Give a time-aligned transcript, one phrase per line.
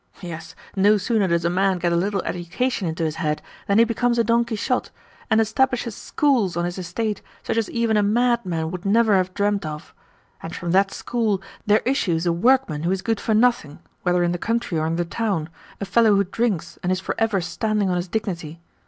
[0.23, 3.83] Yes, no sooner does a man get a little education into his head than he
[3.83, 4.89] becomes a Don Quixote,
[5.29, 9.63] and establishes schools on his estate such as even a madman would never have dreamed
[9.63, 9.93] of.
[10.41, 14.31] And from that school there issues a workman who is good for nothing, whether in
[14.31, 17.91] the country or in the town a fellow who drinks and is for ever standing
[17.91, 18.59] on his dignity.